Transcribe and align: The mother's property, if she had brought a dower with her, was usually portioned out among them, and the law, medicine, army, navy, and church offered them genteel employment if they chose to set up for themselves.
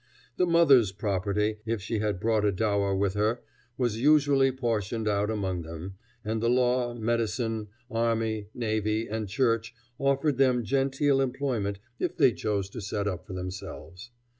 The 0.37 0.47
mother's 0.47 0.91
property, 0.91 1.57
if 1.63 1.79
she 1.79 1.99
had 1.99 2.19
brought 2.19 2.43
a 2.43 2.51
dower 2.51 2.95
with 2.95 3.13
her, 3.13 3.43
was 3.77 4.01
usually 4.01 4.51
portioned 4.51 5.07
out 5.07 5.29
among 5.29 5.61
them, 5.61 5.93
and 6.25 6.41
the 6.41 6.49
law, 6.49 6.95
medicine, 6.95 7.67
army, 7.91 8.47
navy, 8.55 9.07
and 9.07 9.29
church 9.29 9.75
offered 9.99 10.39
them 10.39 10.63
genteel 10.63 11.21
employment 11.21 11.77
if 11.99 12.17
they 12.17 12.33
chose 12.33 12.67
to 12.71 12.81
set 12.81 13.07
up 13.07 13.27
for 13.27 13.33
themselves. 13.33 14.09